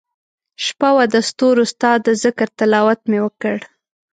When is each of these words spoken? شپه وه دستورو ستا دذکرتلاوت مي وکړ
شپه 0.65 0.89
وه 0.95 1.05
دستورو 1.15 1.63
ستا 1.73 1.91
دذکرتلاوت 2.07 2.99
مي 3.09 3.19
وکړ 3.25 3.57